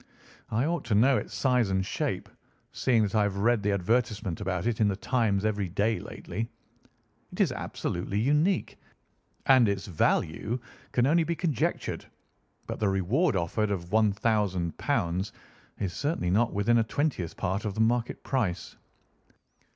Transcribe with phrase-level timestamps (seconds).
[0.49, 2.27] I ought to know its size and shape,
[2.71, 6.49] seeing that I have read the advertisement about it in The Times every day lately.
[7.31, 8.79] It is absolutely unique,
[9.45, 10.57] and its value
[10.91, 12.05] can only be conjectured,
[12.65, 15.31] but the reward offered of £ 1000
[15.79, 18.77] is certainly not within a twentieth part of the market price."